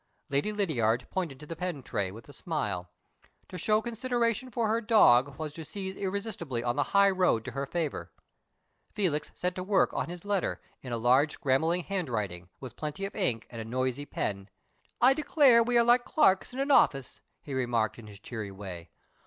Lady 0.29 0.51
Lydiard 0.51 1.07
pointed 1.11 1.39
to 1.39 1.45
the 1.45 1.55
pen 1.55 1.83
tray, 1.83 2.09
with 2.09 2.27
a 2.27 2.33
smile. 2.33 2.89
To 3.49 3.57
show 3.59 3.83
consideration 3.83 4.49
for 4.49 4.67
her 4.67 4.81
dog 4.81 5.37
was 5.37 5.53
to 5.53 5.63
seize 5.63 5.95
irresistibly 5.95 6.63
on 6.63 6.75
the 6.75 6.81
high 6.97 7.11
road 7.11 7.45
to 7.45 7.51
her 7.51 7.67
favor. 7.67 8.09
Felix 8.91 9.31
set 9.35 9.53
to 9.53 9.63
work 9.63 9.93
on 9.93 10.09
his 10.09 10.25
letter, 10.25 10.59
in 10.81 10.91
a 10.91 10.97
large 10.97 11.33
scrambling 11.33 11.83
handwriting, 11.83 12.49
with 12.59 12.75
plenty 12.75 13.05
of 13.05 13.15
ink 13.15 13.45
and 13.51 13.61
a 13.61 13.63
noisy 13.63 14.07
pen. 14.07 14.49
"I 14.99 15.13
declare 15.13 15.61
we 15.61 15.77
are 15.77 15.83
like 15.83 16.03
clerks 16.03 16.51
in 16.51 16.57
an 16.59 16.71
office," 16.71 17.21
he 17.43 17.53
remarked, 17.53 17.99
in 17.99 18.07
his 18.07 18.19
cheery 18.19 18.49
way. 18.49 18.89